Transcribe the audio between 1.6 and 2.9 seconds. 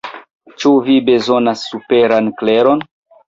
superan kleron?